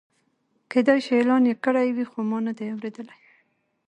[0.71, 3.17] کېدای شي اعلان یې کړی وي خو ما نه دی اورېدلی.